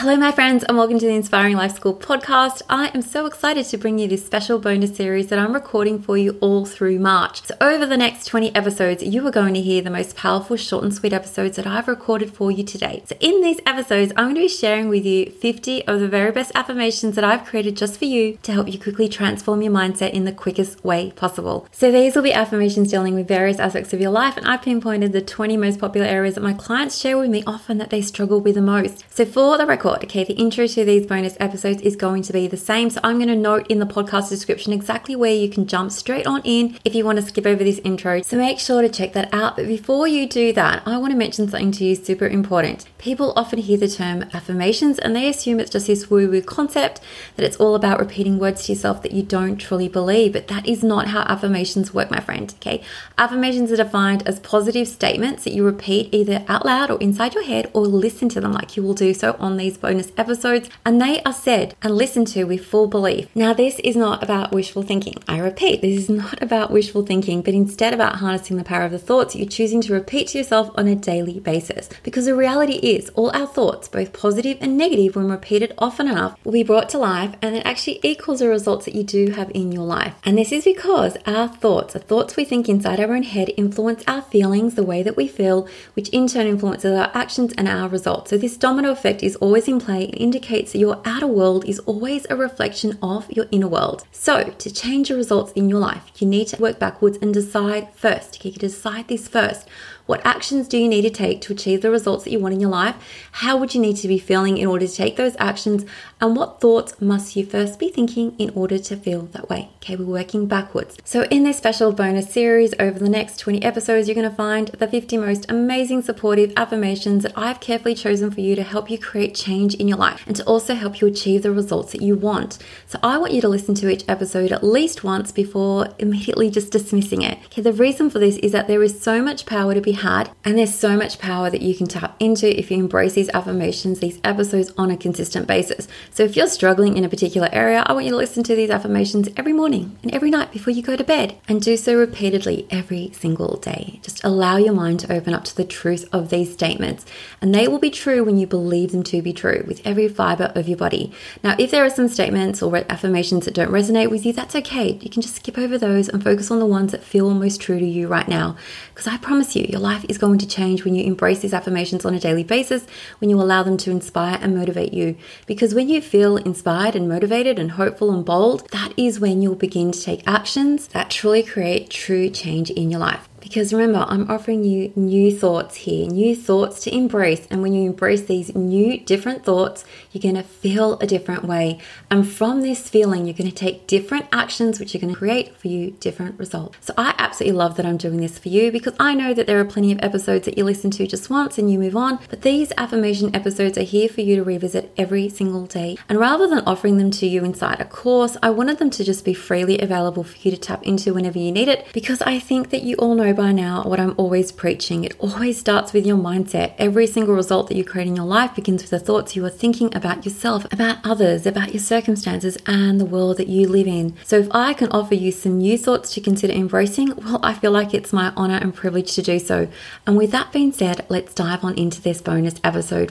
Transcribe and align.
Hello, 0.00 0.16
my 0.16 0.30
friends, 0.30 0.62
and 0.62 0.78
welcome 0.78 1.00
to 1.00 1.06
the 1.06 1.12
Inspiring 1.12 1.56
Life 1.56 1.74
School 1.74 1.92
podcast. 1.92 2.62
I 2.70 2.92
am 2.94 3.02
so 3.02 3.26
excited 3.26 3.66
to 3.66 3.76
bring 3.76 3.98
you 3.98 4.06
this 4.06 4.24
special 4.24 4.60
bonus 4.60 4.94
series 4.94 5.26
that 5.26 5.40
I'm 5.40 5.52
recording 5.52 6.00
for 6.00 6.16
you 6.16 6.38
all 6.40 6.64
through 6.64 7.00
March. 7.00 7.42
So, 7.42 7.56
over 7.60 7.84
the 7.84 7.96
next 7.96 8.26
20 8.26 8.54
episodes, 8.54 9.02
you 9.02 9.26
are 9.26 9.32
going 9.32 9.54
to 9.54 9.60
hear 9.60 9.82
the 9.82 9.90
most 9.90 10.14
powerful, 10.14 10.56
short, 10.56 10.84
and 10.84 10.94
sweet 10.94 11.12
episodes 11.12 11.56
that 11.56 11.66
I've 11.66 11.88
recorded 11.88 12.32
for 12.32 12.52
you 12.52 12.62
today. 12.62 13.02
So, 13.06 13.16
in 13.18 13.40
these 13.40 13.58
episodes, 13.66 14.12
I'm 14.14 14.26
going 14.26 14.34
to 14.36 14.42
be 14.42 14.48
sharing 14.48 14.88
with 14.88 15.04
you 15.04 15.32
50 15.32 15.88
of 15.88 15.98
the 15.98 16.06
very 16.06 16.30
best 16.30 16.52
affirmations 16.54 17.16
that 17.16 17.24
I've 17.24 17.44
created 17.44 17.76
just 17.76 17.98
for 17.98 18.04
you 18.04 18.38
to 18.44 18.52
help 18.52 18.72
you 18.72 18.78
quickly 18.78 19.08
transform 19.08 19.62
your 19.62 19.72
mindset 19.72 20.12
in 20.12 20.24
the 20.24 20.32
quickest 20.32 20.84
way 20.84 21.10
possible. 21.10 21.66
So, 21.72 21.90
these 21.90 22.14
will 22.14 22.22
be 22.22 22.32
affirmations 22.32 22.92
dealing 22.92 23.16
with 23.16 23.26
various 23.26 23.58
aspects 23.58 23.92
of 23.92 24.00
your 24.00 24.12
life, 24.12 24.36
and 24.36 24.46
I've 24.46 24.62
pinpointed 24.62 25.12
the 25.12 25.22
20 25.22 25.56
most 25.56 25.80
popular 25.80 26.06
areas 26.06 26.36
that 26.36 26.44
my 26.44 26.54
clients 26.54 26.96
share 26.96 27.18
with 27.18 27.30
me 27.30 27.42
often 27.48 27.78
that 27.78 27.90
they 27.90 28.00
struggle 28.00 28.40
with 28.40 28.54
the 28.54 28.62
most. 28.62 29.02
So, 29.12 29.24
for 29.24 29.58
the 29.58 29.66
record, 29.66 29.87
record. 29.88 30.04
Okay, 30.04 30.24
the 30.24 30.34
intro 30.34 30.66
to 30.66 30.84
these 30.84 31.06
bonus 31.06 31.36
episodes 31.40 31.82
is 31.82 31.96
going 31.96 32.22
to 32.22 32.32
be 32.32 32.46
the 32.46 32.56
same. 32.56 32.90
So 32.90 33.00
I'm 33.02 33.16
going 33.16 33.28
to 33.28 33.36
note 33.36 33.66
in 33.68 33.78
the 33.78 33.86
podcast 33.86 34.28
description 34.28 34.72
exactly 34.72 35.16
where 35.16 35.34
you 35.34 35.48
can 35.48 35.66
jump 35.66 35.92
straight 35.92 36.26
on 36.26 36.42
in 36.44 36.78
if 36.84 36.94
you 36.94 37.04
want 37.04 37.18
to 37.18 37.24
skip 37.24 37.46
over 37.46 37.62
this 37.62 37.80
intro. 37.84 38.22
So 38.22 38.36
make 38.36 38.58
sure 38.58 38.82
to 38.82 38.88
check 38.88 39.12
that 39.12 39.32
out. 39.32 39.56
But 39.56 39.66
before 39.66 40.08
you 40.08 40.28
do 40.28 40.52
that, 40.54 40.82
I 40.86 40.98
want 40.98 41.12
to 41.12 41.18
mention 41.18 41.48
something 41.48 41.72
to 41.72 41.84
you 41.84 41.94
super 41.94 42.26
important. 42.26 42.86
People 42.98 43.32
often 43.36 43.58
hear 43.58 43.78
the 43.78 43.88
term 43.88 44.24
affirmations 44.32 44.98
and 44.98 45.14
they 45.14 45.28
assume 45.28 45.60
it's 45.60 45.70
just 45.70 45.86
this 45.86 46.10
woo 46.10 46.30
woo 46.30 46.42
concept 46.42 47.00
that 47.36 47.44
it's 47.44 47.56
all 47.56 47.74
about 47.74 48.00
repeating 48.00 48.38
words 48.38 48.66
to 48.66 48.72
yourself 48.72 49.02
that 49.02 49.12
you 49.12 49.22
don't 49.22 49.56
truly 49.56 49.88
believe. 49.88 50.32
But 50.32 50.48
that 50.48 50.66
is 50.66 50.82
not 50.82 51.08
how 51.08 51.20
affirmations 51.22 51.94
work, 51.94 52.10
my 52.10 52.20
friend. 52.20 52.52
Okay, 52.56 52.82
affirmations 53.16 53.72
are 53.72 53.76
defined 53.76 54.26
as 54.26 54.40
positive 54.40 54.88
statements 54.88 55.44
that 55.44 55.52
you 55.52 55.64
repeat 55.64 56.12
either 56.12 56.44
out 56.48 56.64
loud 56.64 56.90
or 56.90 56.98
inside 57.00 57.34
your 57.34 57.44
head 57.44 57.70
or 57.72 57.82
listen 57.82 58.28
to 58.28 58.40
them 58.40 58.52
like 58.52 58.76
you 58.76 58.82
will 58.82 58.94
do 58.94 59.14
so 59.14 59.36
on 59.38 59.56
these 59.56 59.77
bonus 59.78 60.12
episodes, 60.16 60.68
and 60.84 61.00
they 61.00 61.22
are 61.22 61.32
said 61.32 61.74
and 61.82 61.96
listened 61.96 62.28
to 62.28 62.44
with 62.44 62.66
full 62.66 62.86
belief. 62.86 63.28
Now, 63.34 63.52
this 63.52 63.78
is 63.80 63.96
not 63.96 64.22
about 64.22 64.52
wishful 64.52 64.82
thinking. 64.82 65.16
I 65.26 65.38
repeat, 65.38 65.80
this 65.80 65.98
is 65.98 66.10
not 66.10 66.42
about 66.42 66.70
wishful 66.70 67.06
thinking, 67.06 67.42
but 67.42 67.54
instead 67.54 67.94
about 67.94 68.16
harnessing 68.16 68.56
the 68.56 68.64
power 68.64 68.84
of 68.84 68.92
the 68.92 68.98
thoughts 68.98 69.34
you're 69.34 69.48
choosing 69.48 69.80
to 69.82 69.92
repeat 69.92 70.28
to 70.28 70.38
yourself 70.38 70.70
on 70.76 70.88
a 70.88 70.94
daily 70.94 71.40
basis. 71.40 71.88
Because 72.02 72.26
the 72.26 72.34
reality 72.34 72.74
is, 72.74 73.08
all 73.10 73.30
our 73.30 73.46
thoughts, 73.46 73.88
both 73.88 74.12
positive 74.12 74.58
and 74.60 74.76
negative, 74.76 75.16
when 75.16 75.30
repeated 75.30 75.74
often 75.78 76.08
enough, 76.08 76.36
will 76.44 76.52
be 76.52 76.62
brought 76.62 76.88
to 76.90 76.98
life 76.98 77.34
and 77.40 77.54
it 77.54 77.64
actually 77.64 78.00
equals 78.02 78.40
the 78.40 78.48
results 78.48 78.84
that 78.84 78.94
you 78.94 79.04
do 79.04 79.30
have 79.30 79.50
in 79.54 79.72
your 79.72 79.84
life. 79.84 80.14
And 80.24 80.36
this 80.36 80.52
is 80.52 80.64
because 80.64 81.16
our 81.26 81.48
thoughts, 81.48 81.94
the 81.94 82.00
thoughts 82.00 82.36
we 82.36 82.44
think 82.44 82.68
inside 82.68 83.00
our 83.00 83.14
own 83.14 83.22
head, 83.22 83.52
influence 83.56 84.02
our 84.06 84.22
feelings, 84.22 84.74
the 84.74 84.82
way 84.82 85.02
that 85.02 85.16
we 85.16 85.28
feel, 85.28 85.68
which 85.94 86.08
in 86.10 86.26
turn 86.26 86.46
influences 86.46 86.96
our 86.96 87.10
actions 87.14 87.52
and 87.56 87.68
our 87.68 87.88
results. 87.88 88.30
So, 88.30 88.38
this 88.38 88.56
domino 88.56 88.90
effect 88.90 89.22
is 89.22 89.36
always 89.36 89.67
in 89.68 89.78
play 89.80 90.04
indicates 90.04 90.74
your 90.74 91.00
outer 91.04 91.26
world 91.26 91.64
is 91.66 91.78
always 91.80 92.26
a 92.30 92.36
reflection 92.36 92.98
of 93.02 93.30
your 93.30 93.46
inner 93.50 93.68
world. 93.68 94.04
So, 94.10 94.44
to 94.44 94.72
change 94.72 95.10
your 95.10 95.18
results 95.18 95.52
in 95.52 95.68
your 95.68 95.78
life, 95.78 96.10
you 96.18 96.26
need 96.26 96.48
to 96.48 96.60
work 96.60 96.78
backwards 96.78 97.18
and 97.20 97.32
decide 97.32 97.92
first. 97.94 98.44
You 98.44 98.52
can 98.52 98.60
decide 98.60 99.08
this 99.08 99.28
first. 99.28 99.68
What 100.08 100.24
actions 100.24 100.68
do 100.68 100.78
you 100.78 100.88
need 100.88 101.02
to 101.02 101.10
take 101.10 101.42
to 101.42 101.52
achieve 101.52 101.82
the 101.82 101.90
results 101.90 102.24
that 102.24 102.30
you 102.30 102.38
want 102.38 102.54
in 102.54 102.60
your 102.60 102.70
life? 102.70 102.96
How 103.30 103.58
would 103.58 103.74
you 103.74 103.80
need 103.82 103.98
to 103.98 104.08
be 104.08 104.18
feeling 104.18 104.56
in 104.56 104.66
order 104.66 104.86
to 104.86 104.94
take 104.94 105.16
those 105.16 105.36
actions? 105.38 105.84
And 106.18 106.34
what 106.34 106.62
thoughts 106.62 106.98
must 106.98 107.36
you 107.36 107.44
first 107.44 107.78
be 107.78 107.90
thinking 107.90 108.34
in 108.38 108.48
order 108.54 108.78
to 108.78 108.96
feel 108.96 109.26
that 109.32 109.50
way? 109.50 109.68
Okay, 109.82 109.96
we're 109.96 110.06
working 110.06 110.46
backwards. 110.46 110.96
So, 111.04 111.24
in 111.24 111.44
this 111.44 111.58
special 111.58 111.92
bonus 111.92 112.32
series 112.32 112.72
over 112.80 112.98
the 112.98 113.10
next 113.10 113.36
20 113.36 113.62
episodes, 113.62 114.08
you're 114.08 114.14
going 114.14 114.28
to 114.28 114.34
find 114.34 114.68
the 114.68 114.88
50 114.88 115.18
most 115.18 115.44
amazing 115.50 116.00
supportive 116.00 116.54
affirmations 116.56 117.24
that 117.24 117.34
I've 117.36 117.60
carefully 117.60 117.94
chosen 117.94 118.30
for 118.30 118.40
you 118.40 118.56
to 118.56 118.62
help 118.62 118.90
you 118.90 118.98
create 118.98 119.34
change 119.34 119.74
in 119.74 119.88
your 119.88 119.98
life 119.98 120.24
and 120.26 120.34
to 120.36 120.44
also 120.44 120.74
help 120.74 121.02
you 121.02 121.06
achieve 121.06 121.42
the 121.42 121.52
results 121.52 121.92
that 121.92 122.00
you 122.00 122.16
want. 122.16 122.56
So, 122.86 122.98
I 123.02 123.18
want 123.18 123.34
you 123.34 123.42
to 123.42 123.48
listen 123.48 123.74
to 123.74 123.90
each 123.90 124.04
episode 124.08 124.52
at 124.52 124.64
least 124.64 125.04
once 125.04 125.32
before 125.32 125.88
immediately 125.98 126.48
just 126.50 126.72
dismissing 126.72 127.20
it. 127.20 127.36
Okay, 127.44 127.60
the 127.60 127.74
reason 127.74 128.08
for 128.08 128.18
this 128.18 128.38
is 128.38 128.52
that 128.52 128.68
there 128.68 128.82
is 128.82 129.02
so 129.02 129.22
much 129.22 129.44
power 129.44 129.74
to 129.74 129.82
be 129.82 129.97
had. 129.98 130.30
And 130.44 130.58
there's 130.58 130.74
so 130.74 130.96
much 130.96 131.18
power 131.18 131.50
that 131.50 131.62
you 131.62 131.74
can 131.74 131.86
tap 131.86 132.16
into 132.18 132.58
if 132.58 132.70
you 132.70 132.78
embrace 132.78 133.14
these 133.14 133.28
affirmations, 133.30 134.00
these 134.00 134.20
episodes 134.24 134.72
on 134.76 134.90
a 134.90 134.96
consistent 134.96 135.46
basis. 135.46 135.86
So 136.10 136.24
if 136.24 136.36
you're 136.36 136.48
struggling 136.48 136.96
in 136.96 137.04
a 137.04 137.08
particular 137.08 137.48
area, 137.52 137.84
I 137.86 137.92
want 137.92 138.06
you 138.06 138.12
to 138.12 138.16
listen 138.16 138.42
to 138.44 138.56
these 138.56 138.70
affirmations 138.70 139.28
every 139.36 139.52
morning 139.52 139.98
and 140.02 140.12
every 140.14 140.30
night 140.30 140.52
before 140.52 140.72
you 140.72 140.82
go 140.82 140.96
to 140.96 141.04
bed 141.04 141.36
and 141.46 141.60
do 141.60 141.76
so 141.76 141.94
repeatedly 141.94 142.66
every 142.70 143.12
single 143.12 143.56
day. 143.56 144.00
Just 144.02 144.24
allow 144.24 144.56
your 144.56 144.74
mind 144.74 145.00
to 145.00 145.12
open 145.12 145.34
up 145.34 145.44
to 145.44 145.56
the 145.56 145.64
truth 145.64 146.08
of 146.12 146.30
these 146.30 146.52
statements. 146.52 147.04
And 147.40 147.54
they 147.54 147.68
will 147.68 147.78
be 147.78 147.90
true 147.90 148.24
when 148.24 148.38
you 148.38 148.46
believe 148.46 148.92
them 148.92 149.02
to 149.04 149.22
be 149.22 149.32
true 149.32 149.64
with 149.66 149.80
every 149.84 150.08
fiber 150.08 150.52
of 150.54 150.68
your 150.68 150.78
body. 150.78 151.12
Now, 151.42 151.56
if 151.58 151.70
there 151.70 151.84
are 151.84 151.90
some 151.90 152.08
statements 152.08 152.62
or 152.62 152.76
affirmations 152.90 153.44
that 153.44 153.54
don't 153.54 153.70
resonate 153.70 154.10
with 154.10 154.24
you, 154.26 154.32
that's 154.32 154.56
okay. 154.56 154.92
You 155.00 155.10
can 155.10 155.22
just 155.22 155.36
skip 155.36 155.58
over 155.58 155.78
those 155.78 156.08
and 156.08 156.22
focus 156.22 156.50
on 156.50 156.58
the 156.58 156.66
ones 156.66 156.92
that 156.92 157.02
feel 157.02 157.32
most 157.34 157.60
true 157.60 157.78
to 157.78 157.86
you 157.86 158.08
right 158.08 158.28
now. 158.28 158.56
Because 158.94 159.06
I 159.06 159.16
promise 159.18 159.56
you, 159.56 159.66
your 159.68 159.80
life 159.80 159.87
is 160.08 160.18
going 160.18 160.38
to 160.38 160.46
change 160.46 160.84
when 160.84 160.94
you 160.94 161.04
embrace 161.04 161.40
these 161.40 161.54
affirmations 161.54 162.04
on 162.04 162.14
a 162.14 162.20
daily 162.20 162.44
basis, 162.44 162.86
when 163.18 163.30
you 163.30 163.40
allow 163.40 163.62
them 163.62 163.76
to 163.78 163.90
inspire 163.90 164.38
and 164.40 164.56
motivate 164.56 164.92
you. 164.92 165.16
Because 165.46 165.74
when 165.74 165.88
you 165.88 166.00
feel 166.00 166.36
inspired 166.36 166.96
and 166.96 167.08
motivated 167.08 167.58
and 167.58 167.72
hopeful 167.72 168.12
and 168.12 168.24
bold, 168.24 168.68
that 168.70 168.92
is 168.96 169.20
when 169.20 169.42
you'll 169.42 169.54
begin 169.54 169.92
to 169.92 170.00
take 170.00 170.26
actions 170.26 170.88
that 170.88 171.10
truly 171.10 171.42
create 171.42 171.90
true 171.90 172.30
change 172.30 172.70
in 172.70 172.90
your 172.90 173.00
life. 173.00 173.27
Because 173.40 173.72
remember, 173.72 174.04
I'm 174.08 174.30
offering 174.30 174.64
you 174.64 174.92
new 174.96 175.36
thoughts 175.36 175.76
here, 175.76 176.06
new 176.06 176.34
thoughts 176.34 176.80
to 176.84 176.94
embrace. 176.94 177.46
And 177.50 177.62
when 177.62 177.72
you 177.72 177.88
embrace 177.88 178.22
these 178.22 178.54
new, 178.54 178.98
different 179.00 179.44
thoughts, 179.44 179.84
you're 180.12 180.22
going 180.22 180.34
to 180.34 180.42
feel 180.42 180.98
a 180.98 181.06
different 181.06 181.44
way. 181.44 181.78
And 182.10 182.28
from 182.28 182.62
this 182.62 182.88
feeling, 182.88 183.26
you're 183.26 183.36
going 183.36 183.50
to 183.50 183.54
take 183.54 183.86
different 183.86 184.26
actions, 184.32 184.80
which 184.80 184.94
are 184.94 184.98
going 184.98 185.12
to 185.12 185.18
create 185.18 185.56
for 185.56 185.68
you 185.68 185.92
different 185.92 186.38
results. 186.38 186.78
So 186.80 186.94
I 186.96 187.14
absolutely 187.18 187.56
love 187.56 187.76
that 187.76 187.86
I'm 187.86 187.96
doing 187.96 188.20
this 188.20 188.38
for 188.38 188.48
you 188.48 188.72
because 188.72 188.94
I 188.98 189.14
know 189.14 189.32
that 189.34 189.46
there 189.46 189.60
are 189.60 189.64
plenty 189.64 189.92
of 189.92 189.98
episodes 190.02 190.44
that 190.46 190.58
you 190.58 190.64
listen 190.64 190.90
to 190.92 191.06
just 191.06 191.30
once 191.30 191.58
and 191.58 191.70
you 191.70 191.78
move 191.78 191.96
on. 191.96 192.18
But 192.28 192.42
these 192.42 192.72
affirmation 192.76 193.34
episodes 193.34 193.78
are 193.78 193.82
here 193.82 194.08
for 194.08 194.20
you 194.20 194.36
to 194.36 194.44
revisit 194.44 194.92
every 194.96 195.28
single 195.28 195.66
day. 195.66 195.96
And 196.08 196.18
rather 196.18 196.46
than 196.46 196.60
offering 196.60 196.98
them 196.98 197.10
to 197.12 197.26
you 197.26 197.44
inside 197.44 197.80
a 197.80 197.84
course, 197.84 198.36
I 198.42 198.50
wanted 198.50 198.78
them 198.78 198.90
to 198.90 199.04
just 199.04 199.24
be 199.24 199.34
freely 199.34 199.78
available 199.78 200.24
for 200.24 200.36
you 200.38 200.50
to 200.50 200.56
tap 200.56 200.82
into 200.82 201.14
whenever 201.14 201.38
you 201.38 201.52
need 201.52 201.68
it 201.68 201.86
because 201.92 202.20
I 202.22 202.38
think 202.38 202.70
that 202.70 202.82
you 202.82 202.96
all 202.96 203.14
know 203.14 203.27
by 203.32 203.52
now 203.52 203.82
what 203.84 204.00
I'm 204.00 204.14
always 204.16 204.52
preaching. 204.52 205.04
It 205.04 205.16
always 205.18 205.58
starts 205.58 205.92
with 205.92 206.06
your 206.06 206.16
mindset. 206.16 206.74
Every 206.78 207.06
single 207.06 207.34
result 207.34 207.68
that 207.68 207.76
you 207.76 207.84
create 207.84 208.08
in 208.08 208.16
your 208.16 208.24
life 208.24 208.54
begins 208.54 208.82
with 208.82 208.90
the 208.90 208.98
thoughts 208.98 209.36
you 209.36 209.44
are 209.44 209.50
thinking 209.50 209.94
about 209.94 210.24
yourself, 210.24 210.64
about 210.72 210.98
others, 211.04 211.46
about 211.46 211.72
your 211.72 211.82
circumstances, 211.82 212.58
and 212.66 213.00
the 213.00 213.04
world 213.04 213.36
that 213.36 213.48
you 213.48 213.68
live 213.68 213.86
in. 213.86 214.14
So, 214.24 214.38
if 214.38 214.48
I 214.52 214.74
can 214.74 214.88
offer 214.90 215.14
you 215.14 215.32
some 215.32 215.58
new 215.58 215.78
thoughts 215.78 216.12
to 216.14 216.20
consider 216.20 216.52
embracing, 216.52 217.14
well, 217.16 217.40
I 217.42 217.54
feel 217.54 217.70
like 217.70 217.94
it's 217.94 218.12
my 218.12 218.32
honor 218.36 218.58
and 218.60 218.74
privilege 218.74 219.14
to 219.14 219.22
do 219.22 219.38
so. 219.38 219.68
And 220.06 220.16
with 220.16 220.30
that 220.32 220.52
being 220.52 220.72
said, 220.72 221.06
let's 221.08 221.34
dive 221.34 221.64
on 221.64 221.74
into 221.76 222.00
this 222.00 222.20
bonus 222.20 222.54
episode. 222.64 223.10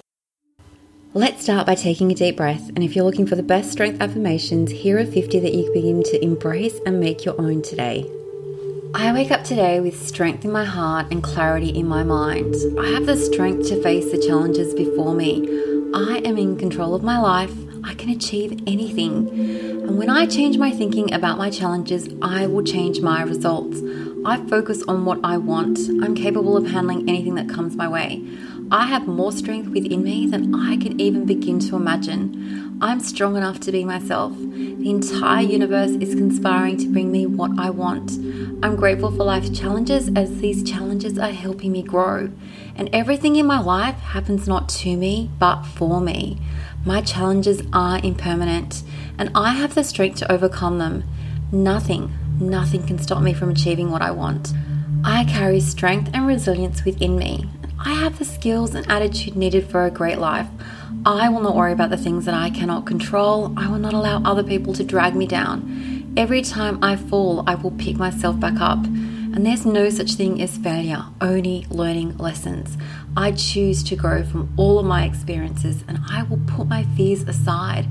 Let's 1.14 1.42
start 1.42 1.66
by 1.66 1.74
taking 1.76 2.12
a 2.12 2.16
deep 2.16 2.38
breath. 2.38 2.70
And 2.70 2.84
if 2.84 2.96
you're 2.96 3.06
looking 3.06 3.26
for 3.26 3.36
the 3.36 3.42
best 3.42 3.72
strength 3.72 4.02
affirmations, 4.02 4.70
here 4.70 5.00
are 5.00 5.06
50 5.06 5.40
that 5.40 5.54
you 5.54 5.64
can 5.64 5.74
begin 5.74 6.04
to 6.04 6.24
embrace 6.24 6.80
and 6.86 7.00
make 7.00 7.26
your 7.26 7.40
own 7.42 7.64
today. 7.64 8.06
I 8.94 9.12
wake 9.12 9.32
up 9.32 9.44
today 9.44 9.80
with 9.80 10.08
strength 10.08 10.46
in 10.46 10.52
my 10.52 10.64
heart 10.64 11.08
and 11.12 11.22
clarity 11.22 11.70
in 11.70 11.88
my 11.88 12.04
mind. 12.04 12.56
I 12.80 12.88
have 12.92 13.06
the 13.06 13.18
strength 13.18 13.68
to 13.68 13.82
face 13.82 14.12
the 14.12 14.18
challenges 14.26 14.74
before 14.74 15.14
me. 15.14 15.42
I 15.94 16.22
am 16.24 16.38
in 16.38 16.58
control 16.58 16.96
of 16.96 17.04
my 17.04 17.20
life. 17.20 17.54
I 17.84 17.94
can 17.96 18.10
achieve 18.10 18.62
anything. 18.66 19.30
And 19.30 19.98
when 19.98 20.10
I 20.10 20.26
change 20.26 20.58
my 20.58 20.72
thinking 20.72 21.14
about 21.14 21.38
my 21.38 21.50
challenges, 21.50 22.10
I 22.22 22.48
will 22.48 22.64
change 22.64 23.02
my 23.02 23.24
results. 23.24 23.82
I 24.26 24.44
focus 24.48 24.84
on 24.84 25.06
what 25.06 25.20
I 25.24 25.38
want. 25.38 25.80
I'm 26.02 26.16
capable 26.16 26.56
of 26.56 26.68
handling 26.68 27.10
anything 27.10 27.36
that 27.36 27.50
comes 27.50 27.76
my 27.76 27.88
way. 27.88 28.26
I 28.72 28.88
have 28.88 29.08
more 29.08 29.32
strength 29.32 29.70
within 29.70 30.04
me 30.04 30.28
than 30.28 30.54
I 30.56 30.78
can 30.78 31.00
even 31.00 31.26
begin 31.26 31.60
to 31.60 31.76
imagine. 31.76 32.78
I'm 32.82 33.00
strong 33.00 33.36
enough 33.36 33.60
to 33.62 33.72
be 33.72 33.86
myself. 33.86 34.34
The 34.88 34.94
entire 34.94 35.42
universe 35.42 35.92
is 36.00 36.16
conspiring 36.16 36.78
to 36.78 36.88
bring 36.88 37.12
me 37.12 37.26
what 37.26 37.60
I 37.60 37.70
want. 37.72 38.12
I'm 38.64 38.78
grateful 38.78 39.12
for 39.12 39.26
life's 39.26 39.50
challenges 39.50 40.10
as 40.16 40.40
these 40.40 40.64
challenges 40.64 41.20
are 41.20 41.32
helping 41.32 41.74
me 41.74 41.84
grow. 41.84 42.32
And 42.74 42.90
everything 42.94 43.36
in 43.36 43.46
my 43.46 43.60
life 43.60 43.96
happens 43.96 44.48
not 44.48 44.70
to 44.70 44.96
me, 44.96 45.30
but 45.40 45.64
for 45.64 46.00
me. 46.00 46.40
My 46.86 47.02
challenges 47.02 47.62
are 47.74 48.00
impermanent, 48.02 48.84
and 49.18 49.30
I 49.36 49.56
have 49.56 49.76
the 49.76 49.84
strength 49.84 50.20
to 50.20 50.32
overcome 50.32 50.78
them. 50.78 51.04
Nothing, 51.52 52.14
nothing 52.40 52.88
can 52.88 52.98
stop 52.98 53.22
me 53.22 53.34
from 53.34 53.50
achieving 53.50 53.92
what 53.92 54.02
I 54.02 54.12
want. 54.12 54.54
I 55.04 55.26
carry 55.26 55.60
strength 55.60 56.12
and 56.14 56.26
resilience 56.26 56.86
within 56.86 57.18
me. 57.18 57.50
I 57.80 57.94
have 57.94 58.18
the 58.18 58.26
skills 58.26 58.74
and 58.74 58.90
attitude 58.90 59.36
needed 59.36 59.70
for 59.70 59.86
a 59.86 59.92
great 59.92 60.18
life. 60.18 60.48
I 61.06 61.30
will 61.30 61.42
not 61.42 61.56
worry 61.56 61.72
about 61.72 61.90
the 61.90 61.98
things 61.98 62.26
that 62.26 62.34
I 62.34 62.50
cannot 62.50 62.86
control. 62.86 63.54
I 63.56 63.70
will 63.70 63.78
not 63.78 63.94
allow 63.94 64.22
other 64.24 64.44
people 64.44 64.74
to 64.74 64.84
drag 64.84 65.16
me 65.16 65.28
down. 65.28 66.14
Every 66.18 66.42
time 66.42 66.84
I 66.84 66.96
fall, 66.96 67.44
I 67.48 67.56
will 67.56 67.72
pick 67.72 67.98
myself 67.98 68.40
back 68.40 68.60
up. 68.60 68.84
And 68.86 69.46
there's 69.46 69.66
no 69.66 69.90
such 69.92 70.14
thing 70.14 70.42
as 70.42 70.58
failure, 70.58 71.06
only 71.22 71.68
learning 71.70 72.18
lessons. 72.18 72.76
I 73.16 73.32
choose 73.34 73.84
to 73.84 73.96
grow 73.96 74.24
from 74.24 74.52
all 74.58 74.80
of 74.80 74.86
my 74.86 75.06
experiences 75.06 75.84
and 75.88 76.00
I 76.10 76.24
will 76.24 76.42
put 76.48 76.68
my 76.68 76.84
fears 76.96 77.22
aside. 77.22 77.86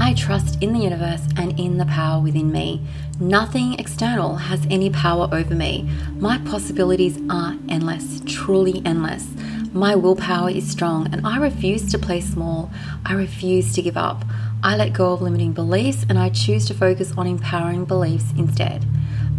I 0.00 0.14
trust 0.14 0.62
in 0.62 0.72
the 0.72 0.78
universe 0.78 1.22
and 1.36 1.58
in 1.58 1.76
the 1.76 1.84
power 1.84 2.22
within 2.22 2.52
me. 2.52 2.86
Nothing 3.18 3.74
external 3.80 4.36
has 4.36 4.64
any 4.70 4.90
power 4.90 5.28
over 5.32 5.56
me. 5.56 5.90
My 6.18 6.38
possibilities 6.38 7.18
are 7.28 7.56
endless, 7.68 8.22
truly 8.24 8.80
endless. 8.84 9.26
My 9.72 9.96
willpower 9.96 10.50
is 10.50 10.70
strong 10.70 11.12
and 11.12 11.26
I 11.26 11.38
refuse 11.38 11.90
to 11.90 11.98
play 11.98 12.20
small. 12.20 12.70
I 13.04 13.14
refuse 13.14 13.74
to 13.74 13.82
give 13.82 13.96
up. 13.96 14.24
I 14.62 14.76
let 14.76 14.92
go 14.92 15.12
of 15.12 15.20
limiting 15.20 15.52
beliefs 15.52 16.06
and 16.08 16.16
I 16.16 16.30
choose 16.30 16.66
to 16.66 16.74
focus 16.74 17.12
on 17.18 17.26
empowering 17.26 17.84
beliefs 17.84 18.32
instead. 18.36 18.86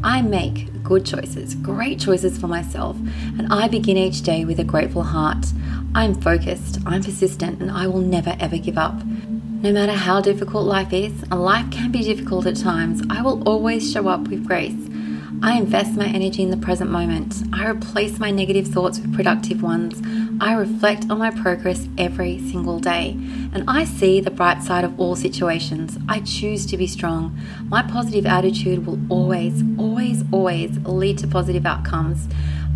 I 0.03 0.21
make 0.21 0.83
good 0.83 1.05
choices, 1.05 1.55
great 1.55 1.99
choices 1.99 2.37
for 2.37 2.47
myself, 2.47 2.97
and 3.37 3.51
I 3.51 3.67
begin 3.67 3.97
each 3.97 4.21
day 4.21 4.45
with 4.45 4.59
a 4.59 4.63
grateful 4.63 5.03
heart. 5.03 5.47
I'm 5.93 6.15
focused, 6.21 6.79
I'm 6.85 7.03
persistent, 7.03 7.61
and 7.61 7.69
I 7.69 7.87
will 7.87 8.01
never 8.01 8.35
ever 8.39 8.57
give 8.57 8.77
up. 8.77 9.01
No 9.61 9.73
matter 9.73 9.91
how 9.91 10.21
difficult 10.21 10.65
life 10.65 10.93
is, 10.93 11.21
and 11.23 11.43
life 11.43 11.69
can 11.69 11.91
be 11.91 12.01
difficult 12.01 12.45
at 12.45 12.55
times, 12.55 13.01
I 13.09 13.21
will 13.21 13.43
always 13.45 13.91
show 13.91 14.07
up 14.07 14.29
with 14.29 14.47
grace. 14.47 14.87
I 15.43 15.57
invest 15.57 15.97
my 15.97 16.07
energy 16.07 16.43
in 16.43 16.49
the 16.49 16.55
present 16.55 16.89
moment. 16.89 17.35
I 17.51 17.67
replace 17.67 18.19
my 18.19 18.31
negative 18.31 18.69
thoughts 18.69 18.99
with 18.99 19.13
productive 19.13 19.61
ones. 19.61 20.01
I 20.39 20.53
reflect 20.53 21.09
on 21.09 21.17
my 21.17 21.31
progress 21.31 21.89
every 21.97 22.39
single 22.49 22.79
day. 22.79 23.17
And 23.53 23.65
I 23.67 23.83
see 23.83 24.21
the 24.21 24.31
bright 24.31 24.63
side 24.63 24.85
of 24.85 24.97
all 24.97 25.17
situations. 25.17 25.97
I 26.07 26.21
choose 26.21 26.65
to 26.67 26.77
be 26.77 26.87
strong. 26.87 27.37
My 27.67 27.81
positive 27.83 28.25
attitude 28.25 28.85
will 28.85 28.99
always, 29.09 29.61
always, 29.77 30.23
always 30.31 30.77
lead 30.85 31.17
to 31.17 31.27
positive 31.27 31.65
outcomes. 31.65 32.29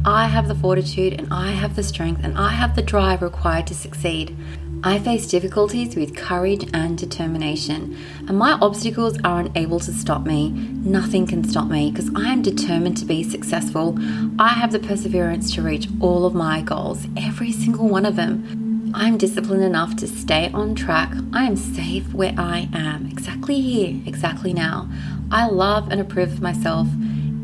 I 0.06 0.28
have 0.28 0.50
the 0.50 0.56
fortitude 0.56 1.14
and 1.14 1.34
I 1.34 1.52
have 1.52 1.78
the 1.78 1.84
strength 1.84 2.26
and 2.26 2.38
I 2.38 2.50
have 2.50 2.76
the 2.76 2.82
drive 2.82 3.22
required 3.22 3.68
to 3.68 3.74
succeed. 3.74 4.36
I 4.86 5.00
face 5.00 5.28
difficulties 5.28 5.96
with 5.96 6.14
courage 6.14 6.70
and 6.74 6.98
determination, 6.98 7.98
and 8.28 8.38
my 8.38 8.58
obstacles 8.62 9.18
are 9.24 9.40
unable 9.40 9.80
to 9.80 9.94
stop 9.94 10.26
me. 10.26 10.50
Nothing 10.50 11.26
can 11.26 11.48
stop 11.48 11.70
me 11.70 11.90
because 11.90 12.12
I 12.14 12.34
am 12.34 12.42
determined 12.42 12.98
to 12.98 13.06
be 13.06 13.24
successful. 13.24 13.98
I 14.38 14.50
have 14.50 14.74
the 14.74 14.80
perseverance 14.80 15.56
to 15.56 15.62
reach 15.62 15.88
all 16.02 16.26
of 16.26 16.34
my 16.34 16.62
goals, 16.62 17.08
every 17.16 17.54
single 17.54 17.88
one 17.88 18.06
of 18.06 18.18
them. 18.18 18.92
I 18.94 19.08
am 19.08 19.18
disciplined 19.18 19.64
enough 19.64 19.96
to 19.98 20.08
stay 20.08 20.52
on 20.54 20.76
track. 20.76 21.14
I 21.32 21.46
am 21.46 21.56
safe 21.56 22.14
where 22.14 22.36
I 22.38 22.68
am, 22.74 23.06
exactly 23.06 23.62
here, 23.62 24.02
exactly 24.06 24.52
now. 24.52 24.90
I 25.32 25.48
love 25.48 25.94
and 25.94 26.02
approve 26.02 26.34
of 26.34 26.42
myself. 26.42 26.90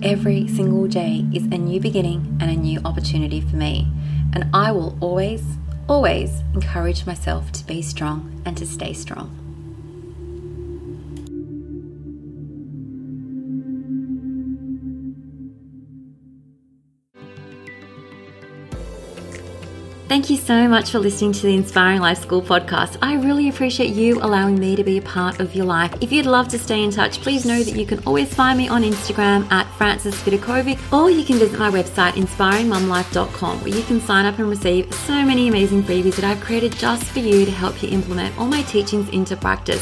Every 0.03 0.45
single 0.49 0.87
day 0.87 1.25
is 1.33 1.43
a 1.45 1.57
new 1.57 1.79
beginning 1.79 2.37
and 2.41 2.51
a 2.51 2.55
new 2.57 2.81
opportunity 2.83 3.39
for 3.39 3.55
me, 3.55 3.87
and 4.33 4.45
I 4.53 4.73
will 4.73 4.97
always 4.99 5.41
always 5.89 6.43
encourage 6.53 7.05
myself 7.05 7.51
to 7.51 7.65
be 7.65 7.81
strong 7.81 8.41
and 8.45 8.55
to 8.57 8.65
stay 8.65 8.93
strong. 8.93 9.35
Thank 20.09 20.31
you 20.31 20.37
so 20.37 20.67
much 20.67 20.89
for 20.89 20.97
listening 20.97 21.33
to 21.33 21.41
the 21.43 21.53
Inspiring 21.53 22.01
Life 22.01 22.17
School 22.17 22.41
podcast. 22.41 22.97
I 22.99 23.13
really 23.17 23.47
appreciate 23.47 23.91
you 23.91 24.19
allowing 24.23 24.59
me 24.59 24.75
to 24.75 24.83
be 24.83 24.97
a 24.97 25.01
part 25.03 25.39
of 25.39 25.53
your 25.53 25.65
life. 25.65 25.93
If 26.01 26.11
you'd 26.11 26.25
love 26.25 26.47
to 26.47 26.57
stay 26.57 26.83
in 26.83 26.89
touch, 26.89 27.21
please 27.21 27.45
know 27.45 27.61
that 27.61 27.75
you 27.75 27.85
can 27.85 27.99
always 28.07 28.33
find 28.33 28.57
me 28.57 28.67
on 28.67 28.81
Instagram 28.81 29.49
at 29.51 29.67
Frances 29.79 30.13
Vidakovic, 30.15 30.77
or 30.91 31.09
you 31.09 31.23
can 31.23 31.39
visit 31.39 31.57
my 31.57 31.71
website, 31.71 32.11
inspiringmumlife.com, 32.11 33.61
where 33.61 33.73
you 33.73 33.83
can 33.83 34.01
sign 34.01 34.25
up 34.25 34.37
and 34.37 34.49
receive 34.49 34.93
so 34.93 35.23
many 35.23 35.47
amazing 35.47 35.83
freebies 35.83 36.17
that 36.17 36.25
I've 36.25 36.41
created 36.41 36.73
just 36.73 37.05
for 37.05 37.19
you 37.19 37.45
to 37.45 37.51
help 37.51 37.81
you 37.81 37.87
implement 37.87 38.37
all 38.37 38.45
my 38.45 38.61
teachings 38.63 39.07
into 39.09 39.37
practice. 39.37 39.81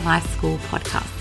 Life 0.00 0.26
School 0.36 0.58
podcast. 0.70 1.11